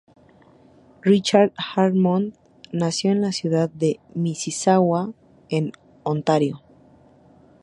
Richard 1.03 1.53
Harmon 1.57 2.33
nació 2.71 3.11
en 3.11 3.21
la 3.21 3.31
ciudad 3.31 3.69
de 3.69 3.99
Mississauga 4.15 5.11
en 5.49 5.73
Ontario. 6.01 6.63